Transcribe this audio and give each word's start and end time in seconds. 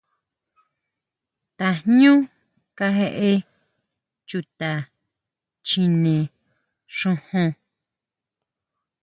¿Tajñu 1.57 2.13
kajeʼe 2.77 3.31
chuta 4.27 4.71
Chjine 5.67 6.15
xujun? 6.97 7.49